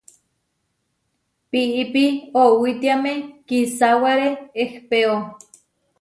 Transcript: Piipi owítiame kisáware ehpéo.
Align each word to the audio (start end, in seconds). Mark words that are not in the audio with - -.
Piipi 1.49 2.03
owítiame 2.41 3.13
kisáware 3.47 4.27
ehpéo. 4.63 5.13